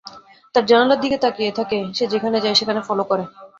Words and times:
তার 0.55 0.63
জানালার 0.65 0.99
দিকে 1.01 1.17
তাকিয়ে 1.17 1.51
থাকে, 1.51 1.77
সে 1.93 2.03
যেখানে 2.13 2.37
যায় 2.39 2.57
সেখানে 2.59 2.81
ফলো 2.87 3.03
করে। 3.03 3.23